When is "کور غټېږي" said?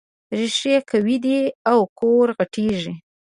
1.99-2.93